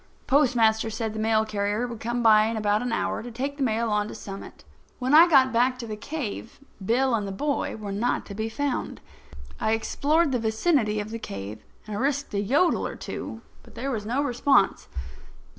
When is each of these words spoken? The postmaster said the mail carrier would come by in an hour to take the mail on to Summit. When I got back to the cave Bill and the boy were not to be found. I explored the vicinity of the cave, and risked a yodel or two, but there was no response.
The 0.21 0.25
postmaster 0.35 0.89
said 0.89 1.13
the 1.13 1.19
mail 1.19 1.45
carrier 1.45 1.85
would 1.85 1.99
come 1.99 2.23
by 2.23 2.45
in 2.45 2.57
an 2.57 2.65
hour 2.91 3.21
to 3.21 3.29
take 3.29 3.57
the 3.57 3.61
mail 3.61 3.91
on 3.91 4.07
to 4.07 4.15
Summit. 4.15 4.63
When 4.97 5.13
I 5.13 5.27
got 5.29 5.53
back 5.53 5.77
to 5.77 5.85
the 5.85 5.95
cave 5.95 6.59
Bill 6.83 7.13
and 7.13 7.27
the 7.27 7.31
boy 7.31 7.75
were 7.75 7.91
not 7.91 8.25
to 8.25 8.33
be 8.33 8.49
found. 8.49 8.99
I 9.59 9.73
explored 9.73 10.31
the 10.31 10.39
vicinity 10.39 10.99
of 10.99 11.11
the 11.11 11.19
cave, 11.19 11.63
and 11.85 11.99
risked 11.99 12.33
a 12.33 12.41
yodel 12.41 12.87
or 12.87 12.95
two, 12.95 13.41
but 13.61 13.75
there 13.75 13.91
was 13.91 14.03
no 14.03 14.23
response. 14.23 14.87